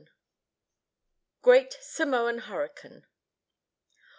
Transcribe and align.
GREAT 1.43 1.77
SAMOAN 1.79 2.39
HURRICANE. 2.49 3.05